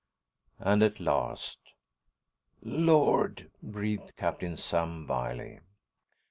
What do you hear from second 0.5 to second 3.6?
And at last.... "Lord,"